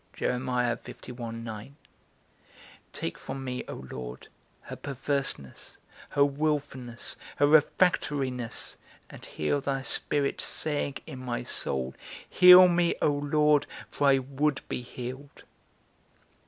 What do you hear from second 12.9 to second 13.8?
O Lord,